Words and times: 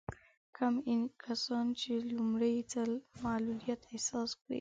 کوم 0.57 0.75
کسان 1.23 1.65
چې 1.79 1.91
لومړی 2.11 2.55
ځل 2.71 2.91
معلوليت 3.23 3.81
احساس 3.91 4.29
کړي. 4.39 4.49